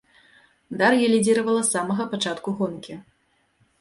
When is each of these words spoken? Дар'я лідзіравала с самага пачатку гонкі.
Дар'я 0.79 1.05
лідзіравала 1.13 1.61
с 1.67 1.71
самага 1.75 2.03
пачатку 2.15 2.49
гонкі. 2.63 2.93